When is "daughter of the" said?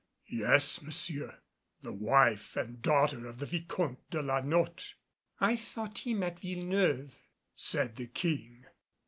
2.81-3.45